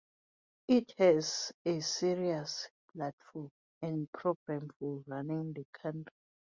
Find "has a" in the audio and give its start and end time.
0.97-1.79